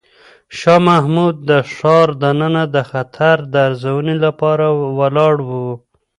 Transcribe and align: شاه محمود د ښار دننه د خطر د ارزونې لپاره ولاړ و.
شاه 0.57 0.79
محمود 0.89 1.35
د 1.49 1.51
ښار 1.73 2.07
دننه 2.23 2.63
د 2.75 2.77
خطر 2.91 3.35
د 3.53 3.55
ارزونې 3.67 4.15
لپاره 4.25 4.65
ولاړ 4.99 5.35
و. 5.47 5.51